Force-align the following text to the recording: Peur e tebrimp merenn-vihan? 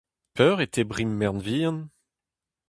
Peur 0.35 0.57
e 0.65 0.67
tebrimp 0.73 1.13
merenn-vihan? 1.17 1.77